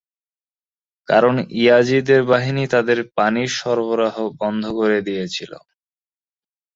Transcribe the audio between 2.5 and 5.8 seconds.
তাদের পানির সরবরাহ বন্ধ করে দিয়েছিলো।